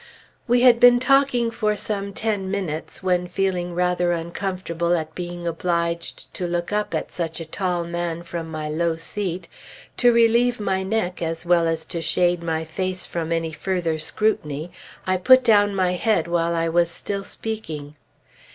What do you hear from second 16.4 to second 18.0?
I was still speaking.